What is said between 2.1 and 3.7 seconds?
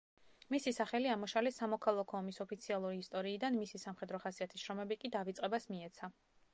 ომის ოფიციალური ისტორიიდან,